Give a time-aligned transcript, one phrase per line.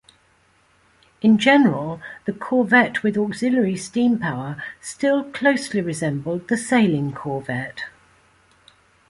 [1.21, 7.83] In general the corvette with auxiliary steam power still closely resembled the sailing corvette.